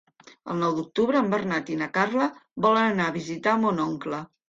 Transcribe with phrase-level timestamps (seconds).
[0.53, 2.31] El nou d'octubre en Bernat i na Carla
[2.69, 4.29] volen anar a visitar mon oncle.